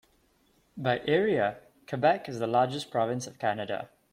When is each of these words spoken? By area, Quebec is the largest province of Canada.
By 0.75 1.03
area, 1.05 1.57
Quebec 1.87 2.27
is 2.27 2.39
the 2.39 2.47
largest 2.47 2.89
province 2.89 3.27
of 3.27 3.37
Canada. 3.37 3.89